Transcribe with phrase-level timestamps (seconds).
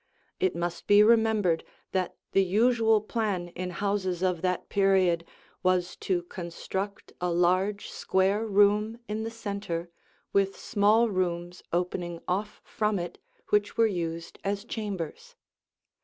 [0.39, 5.23] It must be remembered that the usual plan in houses of that period
[5.61, 9.91] was to construct a large, square room in the center
[10.33, 13.19] with small rooms opening off from it
[13.49, 15.35] which were used as chambers.